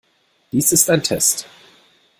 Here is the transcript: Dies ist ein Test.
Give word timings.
Dies 0.51 0.71
ist 0.71 0.89
ein 0.89 1.03
Test. 1.03 1.45